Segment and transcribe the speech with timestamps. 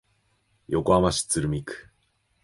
[0.67, 1.87] 横浜市鶴見区